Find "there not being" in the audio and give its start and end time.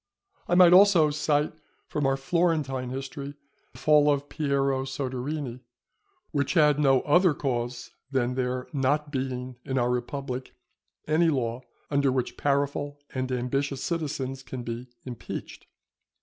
8.33-9.57